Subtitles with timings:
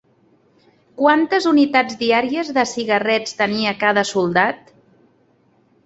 [1.01, 4.77] Quantes unitats diàries de cigarrets tenia cada soldat?